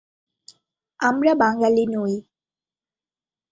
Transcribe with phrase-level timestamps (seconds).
[0.99, 2.13] আমরা বাঙালি নই।